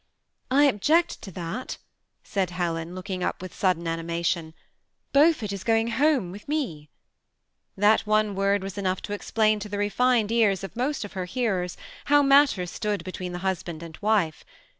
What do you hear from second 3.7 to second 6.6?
den animation. ^< Beaufort is gqing home with